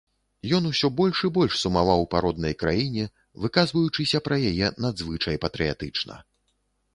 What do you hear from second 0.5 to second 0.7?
Ён